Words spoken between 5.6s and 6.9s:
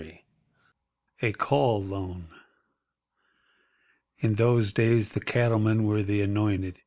were the anointed.